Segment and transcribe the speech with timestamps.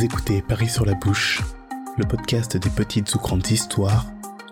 [0.00, 1.42] Vous écoutez Paris sur la bouche,
[1.98, 4.06] le podcast des petites ou grandes histoires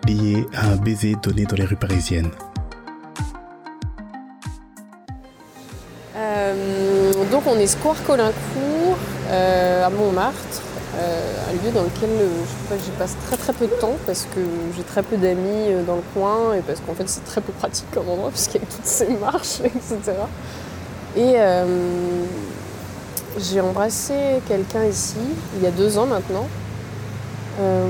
[0.06, 2.30] liées à un baiser donné dans les rues parisiennes.
[6.16, 8.98] Euh, donc on est Square Colincourt
[9.30, 10.36] euh, à Montmartre,
[10.96, 12.10] euh, un lieu dans lequel
[12.70, 14.40] je, j'y passe très très peu de temps parce que
[14.76, 17.90] j'ai très peu d'amis dans le coin et parce qu'en fait c'est très peu pratique
[17.90, 20.12] comme endroit puisqu'il y a toutes ces marches, etc.
[21.16, 21.36] Et
[23.36, 24.14] j'ai embrassé
[24.46, 25.16] quelqu'un ici
[25.56, 26.46] il y a deux ans maintenant.
[27.60, 27.86] Euh,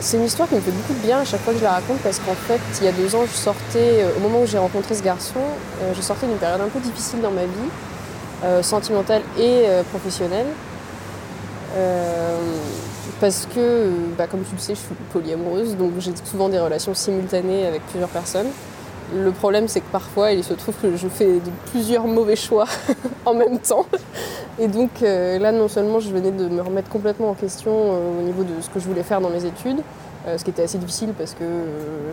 [0.00, 1.72] c'est une histoire qui me fait beaucoup de bien à chaque fois que je la
[1.72, 4.46] raconte parce qu'en fait, il y a deux ans, je sortais, euh, au moment où
[4.46, 5.40] j'ai rencontré ce garçon,
[5.82, 10.44] euh, je sortais d'une période un peu difficile dans ma vie, sentimentale et professionnelle.
[13.18, 16.92] Parce que, bah, comme tu le sais, je suis polyamoureuse, donc j'ai souvent des relations
[16.92, 18.48] simultanées avec plusieurs personnes.
[19.12, 21.40] Le problème, c'est que parfois, il se trouve que je fais
[21.70, 22.66] plusieurs mauvais choix
[23.26, 23.86] en même temps.
[24.58, 28.20] Et donc euh, là, non seulement je venais de me remettre complètement en question euh,
[28.20, 29.80] au niveau de ce que je voulais faire dans mes études,
[30.26, 31.44] euh, ce qui était assez difficile parce que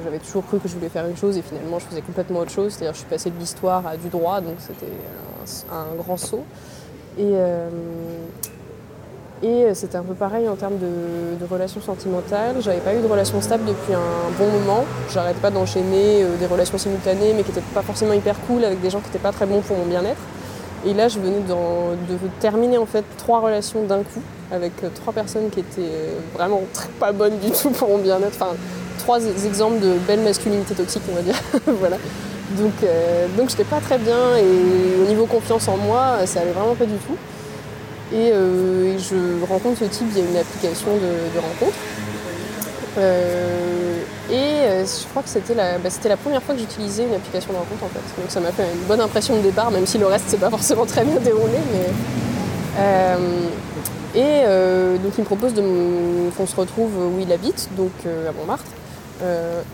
[0.04, 2.52] j'avais toujours cru que je voulais faire une chose et finalement je faisais complètement autre
[2.52, 2.74] chose.
[2.74, 4.92] C'est-à-dire je suis passée de l'histoire à du droit, donc c'était
[5.72, 6.44] un, un grand saut.
[7.20, 7.34] Et,
[9.44, 12.56] et c'était un peu pareil en termes de, relations sentimentales.
[12.60, 14.86] J'avais pas eu de relations stables depuis un bon moment.
[15.12, 18.80] J'arrêtais pas d'enchaîner euh, des relations simultanées, mais qui n'étaient pas forcément hyper cool avec
[18.82, 20.22] des gens qui n'étaient pas très bons pour mon bien-être.
[20.86, 25.14] Et là, je venais de terminer en fait trois relations d'un coup avec euh, trois
[25.14, 28.36] personnes qui étaient euh, vraiment très pas bonnes du tout pour mon bien-être.
[28.36, 28.54] Enfin,
[28.98, 31.36] trois ex- exemples de belle masculinité toxique, on va dire.
[31.80, 31.98] voilà.
[32.58, 36.52] Donc, euh, donc j'étais pas très bien et au niveau confiance en moi, ça allait
[36.52, 37.16] vraiment pas du tout.
[38.14, 41.78] Et, euh, et je rencontre ce type via une application de, rencontre.
[42.98, 47.06] Euh, et euh, je crois que c'était la, bah, c'était la première fois que j'utilisais
[47.06, 48.22] une application de rencontre en fait.
[48.22, 50.50] Donc ça m'a fait une bonne impression de départ, même si le reste s'est pas
[50.50, 51.58] forcément très bien déroulé.
[51.74, 51.88] Mais,
[54.14, 54.44] et
[55.02, 58.66] donc il me propose qu'on se retrouve où il habite, donc à Montmartre.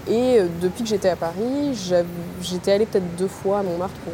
[0.08, 1.74] Et depuis que j'étais à Paris,
[2.42, 4.14] j'étais allée peut-être deux fois à Montmartre pour,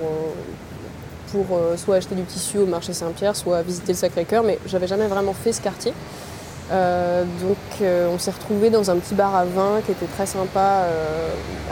[1.33, 4.87] pour euh, soit acheter du tissu au marché Saint-Pierre, soit visiter le Sacré-Cœur, mais j'avais
[4.87, 5.93] jamais vraiment fait ce quartier.
[6.71, 10.25] Euh, donc euh, on s'est retrouvés dans un petit bar à vin qui était très
[10.25, 10.85] sympa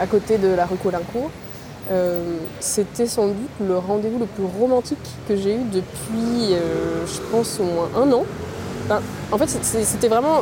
[0.00, 1.30] à côté de la rue Colincourt.
[2.60, 6.54] C'était sans doute le rendez-vous le plus romantique que j'ai eu depuis,
[7.06, 8.24] je pense, au moins un an.
[9.30, 10.40] En fait, c'était vraiment.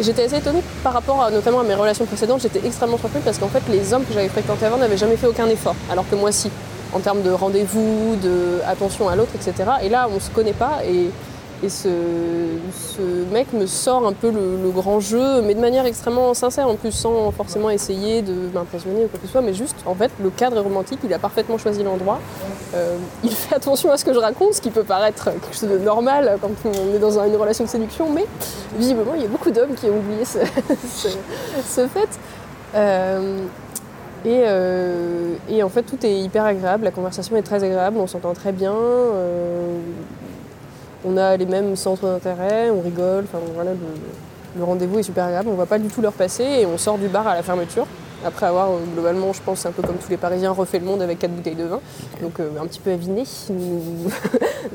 [0.00, 2.40] J'étais assez étonnée par rapport à, notamment à mes relations précédentes.
[2.42, 5.26] J'étais extrêmement surprise parce qu'en fait, les hommes que j'avais fréquentés avant n'avaient jamais fait
[5.26, 6.50] aucun effort, alors que moi, si,
[6.94, 9.70] en termes de rendez-vous, de attention à l'autre, etc.
[9.82, 11.10] Et là, on se connaît pas et,
[11.62, 11.88] et ce,
[12.72, 13.02] ce
[13.32, 16.90] mec me sort un peu le, grand jeu, mais de manière extrêmement sincère, en plus,
[16.92, 20.30] sans forcément essayer de m'impressionner ou quoi que ce soit, mais juste, en fait, le
[20.30, 22.18] cadre est romantique, il a parfaitement choisi l'endroit.
[22.74, 25.68] Euh, il fait attention à ce que je raconte, ce qui peut paraître quelque chose
[25.68, 28.24] de normal quand on est dans une relation de séduction, mais
[28.78, 30.38] visiblement, il y a beaucoup d'hommes qui ont oublié ce,
[30.96, 31.08] ce-
[31.68, 32.08] ce fait.
[32.74, 33.38] Euh,
[34.24, 38.06] et, euh, et en fait, tout est hyper agréable, la conversation est très agréable, on
[38.06, 38.74] s'entend très bien.
[38.74, 39.78] euh,
[41.02, 45.48] on a les mêmes centres d'intérêt, on rigole, enfin voilà, le, rendez-vous est super agréable,
[45.50, 47.86] on voit pas du tout l'heure passer et on sort du bar à la fermeture.
[48.22, 51.00] Après avoir euh, globalement, je pense, un peu comme tous les Parisiens, refait le monde
[51.00, 51.80] avec quatre bouteilles de vin,
[52.20, 54.10] donc un petit peu aviné, nous,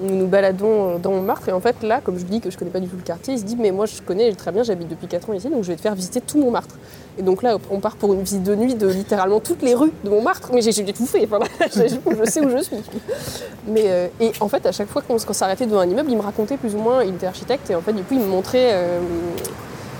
[0.00, 2.58] nous, nous baladons euh, dans Montmartre et en fait là, comme je dis que je
[2.58, 4.62] connais pas du tout le quartier, il se dit mais moi je connais très bien,
[4.62, 6.76] j'habite depuis 4 ans ici, donc je vais te faire visiter tout Montmartre.
[7.18, 9.92] Et donc là, on part pour une visite de nuit de littéralement toutes les rues
[10.04, 11.28] de Montmartre, mais j'ai tout fait,
[11.66, 12.76] je, sais où je suis.
[13.66, 16.22] Mais, euh, et en fait, à chaque fois qu'on s'arrêtait devant un immeuble, il me
[16.22, 18.70] racontait plus ou moins, il était architecte, et en fait, du coup, il me montrait.
[18.72, 19.00] euh,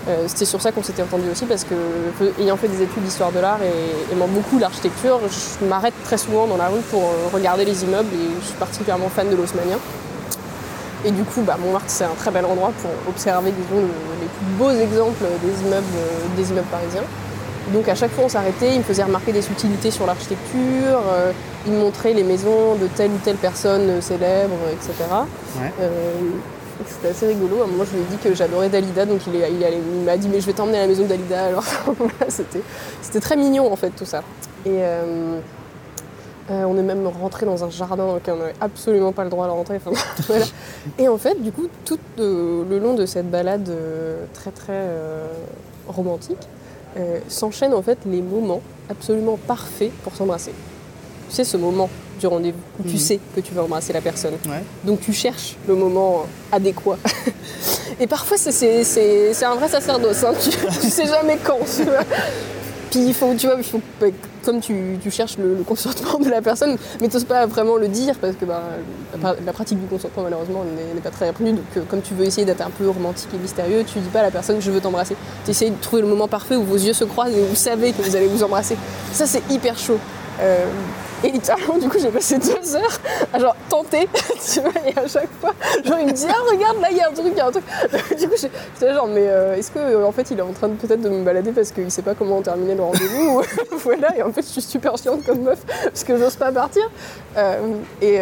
[0.07, 1.75] euh, C'était sur ça qu'on s'était entendu aussi, parce que,
[2.19, 6.17] peu- ayant fait des études d'histoire de l'art et aimant beaucoup l'architecture, je m'arrête très
[6.17, 9.35] souvent dans la rue pour euh, regarder les immeubles, et je suis particulièrement fan de
[9.35, 9.77] l'haussmannien.
[11.03, 14.53] Et du coup, bah, Montmartre, c'est un très bel endroit pour observer, disons, les plus
[14.57, 17.03] beaux exemples des immeubles, euh, des immeubles parisiens.
[17.73, 21.31] Donc à chaque fois on s'arrêtait, il me faisait remarquer des subtilités sur l'architecture, euh,
[21.67, 24.91] il me montrait les maisons de telle ou telle personne euh, célèbre, etc.
[25.59, 25.71] Ouais.
[25.79, 25.89] Euh,
[26.87, 27.61] C'était assez rigolo.
[27.61, 30.41] À un moment, je lui ai dit que j'adorais Dalida, donc il, m'a dit mais
[30.41, 31.45] je vais t'emmener à la maison Dalida.
[31.45, 31.63] Alors
[32.27, 34.19] c'était, très mignon en fait tout ça.
[34.65, 35.39] Et euh,
[36.49, 39.29] euh, on est même rentré dans un jardin dans lequel on n'avait absolument pas le
[39.29, 39.79] droit de rentrer.
[40.99, 43.71] Et en fait, du coup, tout euh, le long de cette balade
[44.33, 44.87] très très
[45.87, 46.47] romantique,
[47.27, 50.53] s'enchaînent en fait les moments absolument parfaits pour s'embrasser.
[51.29, 51.89] Tu sais, ce moment
[52.21, 52.97] du rendez-vous où tu Mhm.
[52.99, 54.33] sais que tu vas embrasser la personne.
[54.47, 54.63] Ouais.
[54.85, 56.97] Donc tu cherches le moment adéquat.
[57.99, 58.83] Et parfois, c'est-
[59.45, 60.23] un vrai sacerdoce.
[60.23, 60.33] hein.
[60.41, 60.49] Tu,
[60.81, 61.59] tu sais jamais quand.
[61.75, 62.03] tu vois.
[62.89, 63.79] Puis il faut, tu vois, il faut,
[64.43, 67.87] comme tu, tu cherches le, le consentement de la personne, mais tu pas vraiment le
[67.87, 68.61] dire parce que bah,
[69.23, 71.53] la, la pratique du consentement malheureusement n'est n'est pas très répandue.
[71.53, 74.19] Donc euh, comme tu veux essayer d'être un peu romantique et mystérieux, tu dis pas
[74.19, 75.15] à la personne je veux t'embrasser.
[75.45, 77.93] Tu essayes de trouver le moment parfait où vos yeux se croisent et vous savez
[77.93, 78.75] que vous allez vous embrasser.
[79.13, 79.97] Ça c'est hyper chaud.
[80.41, 80.65] Euh,
[81.23, 82.99] et littéralement, du coup, j'ai passé deux heures
[83.33, 84.07] à genre tenter,
[84.53, 85.53] tu vois, et à chaque fois,
[85.83, 87.47] genre, il me dit, ah, regarde, là, il y a un truc, il y a
[87.47, 87.63] un truc.
[88.17, 90.67] Du coup, j'étais genre, mais euh, est-ce que, euh, en fait, il est en train
[90.67, 93.43] de peut-être de me balader parce qu'il sait pas comment terminer le rendez-vous ou-
[93.77, 96.83] Voilà, et en fait, je suis super chiante comme meuf parce que j'ose pas partir.
[97.37, 97.57] Euh,
[98.01, 98.19] et,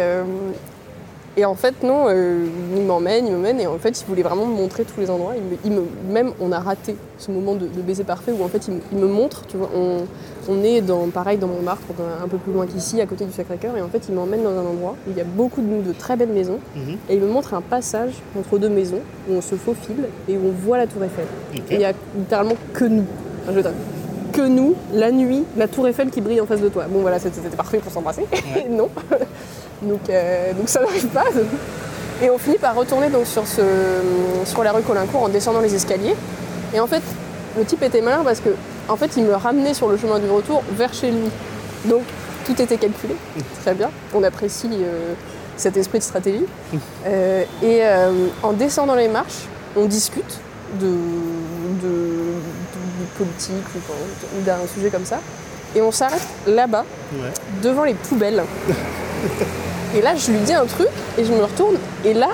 [1.40, 2.44] et en fait, non, euh,
[2.76, 5.32] il m'emmène, il m'emmène, et en fait, il voulait vraiment me montrer tous les endroits.
[5.36, 8.44] Il me, il me- même, on a raté ce moment de, de baiser parfait où
[8.44, 9.98] en fait, il, me- il me montre, tu vois, on,
[10.48, 11.82] on est dans, pareil dans Montmartre,
[12.22, 14.50] un peu plus loin qu'ici, à côté du Sacré-Cœur, et en fait, il m'emmène dans
[14.50, 16.96] un endroit où il y a beaucoup de, de très belles maisons, Mhm.
[17.08, 20.40] et il me montre un passage entre deux maisons où on se faufile et où
[20.48, 21.24] on voit la Tour Eiffel.
[21.70, 23.04] Et il y a littéralement que nous.
[23.48, 23.62] Enfin, je
[24.32, 26.84] que nous, la nuit, la Tour Eiffel qui brille en face de toi.
[26.88, 28.26] Bon, voilà, c'était c'était parfait pour s'embrasser.
[28.54, 28.66] Ouais.
[28.70, 28.88] non.
[29.82, 31.24] Donc, euh, donc ça n'arrive pas.
[32.22, 33.62] Et on finit par retourner donc sur, ce,
[34.44, 36.14] sur la rue Colincourt en descendant les escaliers.
[36.74, 37.02] Et en fait,
[37.56, 38.50] le type était malin parce que
[38.88, 41.30] en fait, il me ramenait sur le chemin du retour vers chez lui.
[41.86, 42.02] Donc
[42.44, 43.14] tout était calculé,
[43.62, 43.90] très bien.
[44.14, 45.14] On apprécie euh,
[45.56, 46.46] cet esprit de stratégie.
[47.06, 47.80] Euh, et
[48.42, 49.46] en descendant les marches,
[49.76, 50.38] on discute
[50.80, 53.64] de, de, de politique
[54.36, 55.20] ou d'un sujet comme ça.
[55.74, 56.84] Et on s'arrête là-bas,
[57.14, 57.30] Ouais.
[57.62, 58.42] devant les poubelles.
[59.96, 60.88] et là, je lui dis un truc
[61.18, 61.76] et je me retourne.
[62.04, 62.28] Et là,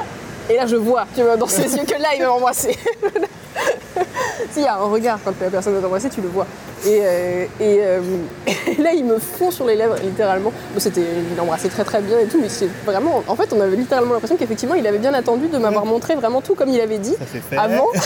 [0.50, 2.76] et là je vois, tu vois, dans ses yeux que là, il va m'embrasser.
[4.52, 6.46] S'il y a un regard quand la personne va t'embrasser, tu le vois.
[6.84, 8.00] Et, euh, et, euh,
[8.46, 10.52] et là, il me fond sur les lèvres, littéralement.
[10.72, 13.22] Bon, c'était, il embrassait très très bien et tout, mais c'est vraiment.
[13.26, 16.42] En fait, on avait littéralement l'impression qu'effectivement, il avait bien attendu de m'avoir montré vraiment
[16.42, 17.14] tout comme il avait dit.
[17.50, 17.62] Ça.
[17.62, 17.86] Avant.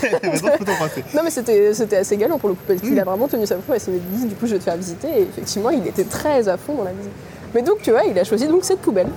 [1.15, 3.57] Non, mais c'était, c'était assez galant pour le coup, parce qu'il a vraiment tenu sa
[3.57, 3.85] promesse.
[3.89, 5.09] Il m'a dit, du coup, je vais te faire visiter.
[5.09, 7.13] Et effectivement, il était très à fond dans la visite.
[7.55, 9.09] Mais donc, tu vois, il a choisi donc cette poubelle.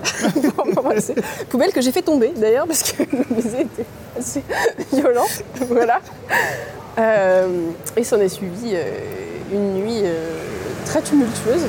[1.50, 3.86] poubelle que j'ai fait tomber, d'ailleurs, parce que le baiser était
[4.18, 4.44] assez
[4.92, 5.26] violent.
[5.70, 6.00] voilà.
[7.00, 7.48] Euh,
[7.98, 8.84] et s'en est suivi euh,
[9.52, 10.30] une nuit euh,
[10.86, 11.62] très tumultueuse.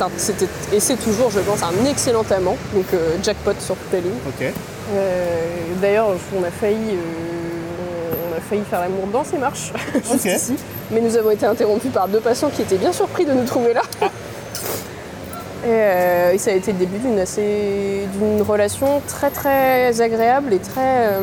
[0.00, 2.56] Un- et c'est toujours, je pense, un excellent amant.
[2.74, 4.12] Donc, euh, jackpot sur toute la ligne.
[5.80, 6.08] D'ailleurs,
[6.38, 6.96] on a failli,
[8.70, 10.24] faire l'amour dans ces marches, juste Ok.
[10.26, 10.54] ici.
[10.90, 13.72] Mais nous avons été interrompus par deux patients qui étaient bien surpris de nous trouver
[13.72, 13.82] là.
[15.64, 20.52] Et, euh, et ça a été le début d'une assez, d'une relation très très agréable
[20.52, 21.06] et très.
[21.08, 21.20] euh,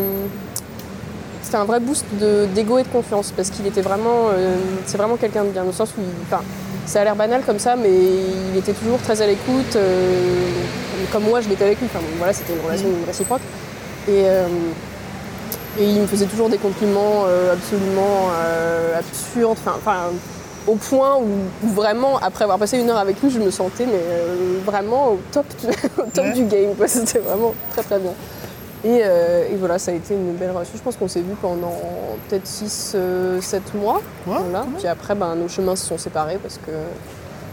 [1.43, 4.55] c'était un vrai boost de- d'ego et de confiance parce qu'il était vraiment, euh,
[4.85, 6.41] c'est vraiment quelqu'un de bien au sens où, il, enfin,
[6.85, 9.77] ça a l'air banal comme ça, mais il était toujours très à l'écoute,
[11.11, 11.87] comme moi je l'étais avec lui.
[11.87, 13.41] Enfin, bon, voilà, c'était une relation réciproque.
[14.07, 14.21] Et,
[15.79, 18.29] et il me faisait toujours des compliments absolument
[18.97, 20.09] absurdes, enfin,
[20.67, 21.27] au point où,
[21.65, 25.09] où vraiment, après avoir passé une heure avec lui, je me sentais mais, euh, vraiment
[25.13, 25.67] au top, du,
[26.01, 26.33] au top Ouais.
[26.33, 26.71] du game.
[26.87, 28.11] C'était vraiment très très bien.
[28.83, 30.73] Et, euh, et voilà, ça a été une belle relation.
[30.75, 31.79] Je pense qu'on s'est vu pendant
[32.29, 32.95] peut-être 6-7
[33.75, 34.01] mois.
[34.25, 34.65] Ouais, voilà.
[34.77, 36.71] Puis après, ben, nos chemins se sont séparés parce que,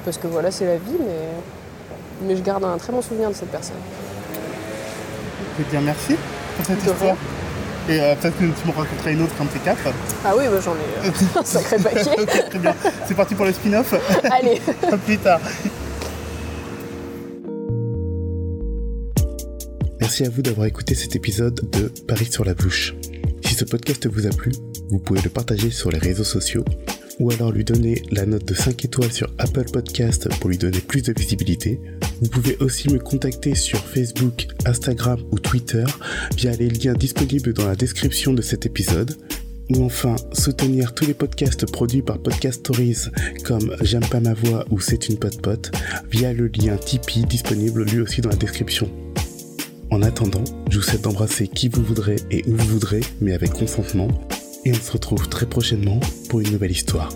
[0.05, 0.97] parce que voilà, c'est la vie.
[0.99, 3.77] Mais, mais je garde un très bon souvenir de cette personne.
[5.59, 6.17] Je te dire merci
[6.57, 7.17] pour cette histoire.
[7.89, 9.81] Et euh, peut-être que tu me raconteras une autre quand t'es quatre.
[10.23, 12.21] Ah oui, bah, j'en ai euh, un sacré paquet.
[12.21, 12.75] Ok, très bien.
[13.07, 13.95] C'est parti pour le spin-off.
[14.31, 14.61] Allez,
[14.93, 15.41] à plus tard.
[20.01, 22.95] Merci à vous d'avoir écouté cet épisode de Paris sur la bouche.
[23.45, 24.53] Si ce podcast vous a plu,
[24.91, 26.65] vous pouvez le partager sur les réseaux sociaux
[27.19, 30.81] ou alors lui donner la note de 5 étoiles sur Apple Podcast pour lui donner
[30.81, 31.81] plus de visibilité.
[32.21, 35.85] Vous pouvez aussi me contacter sur Facebook, Instagram ou Twitter
[36.37, 39.17] via les liens disponibles dans la description de cet épisode.
[39.71, 43.09] Ou enfin, soutenir tous les podcasts produits par Podcast Stories
[43.45, 45.71] comme J'aime pas ma voix ou C'est une pote pote
[46.11, 48.91] via le lien Tipeee disponible lui aussi dans la description.
[49.91, 53.53] En attendant, je vous souhaite d'embrasser qui vous voudrez et où vous voudrez, mais avec
[53.53, 54.09] consentement.
[54.65, 57.11] Et on se retrouve très prochainement pour une nouvelle histoire.